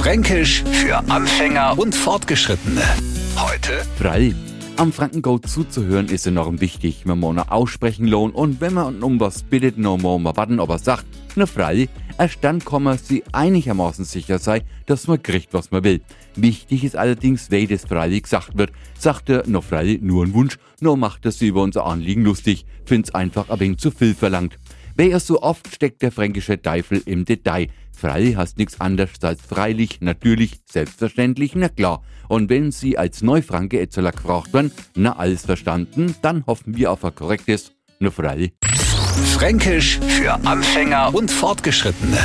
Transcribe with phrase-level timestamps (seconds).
[0.00, 2.80] Fränkisch für Anfänger und Fortgeschrittene.
[3.36, 4.34] Heute Frei.
[4.78, 9.42] Am Frankengo zuzuhören ist enorm wichtig, man noch aussprechen lohnt und wenn man um was
[9.42, 11.04] bittet, noch mal mal warten, aber sagt,
[11.36, 15.84] na frei, erst dann kann man sie einigermaßen sicher sein, dass man kriegt, was man
[15.84, 16.00] will.
[16.34, 18.72] Wichtig ist allerdings, wie das freilich gesagt wird.
[18.98, 22.64] Sagt er, noch freilich nur ein Wunsch, nur macht er sie über unser Anliegen lustig,
[22.86, 24.56] find's einfach ein wenig zu viel verlangt.
[25.00, 27.68] Wer es so oft steckt der fränkische Teufel im Detail.
[27.90, 32.02] Freilich heißt nichts anderes als freilich, natürlich, selbstverständlich, na klar.
[32.28, 37.02] Und wenn Sie als Neufranke Etzeler gefragt werden, na alles verstanden, dann hoffen wir auf
[37.02, 38.52] ein korrektes, na freilich.
[39.38, 42.18] Fränkisch für Anfänger und Fortgeschrittene.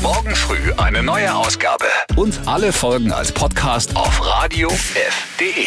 [0.00, 1.86] Morgen früh eine neue Ausgabe.
[2.14, 5.66] Und alle Folgen als Podcast auf radiof.de.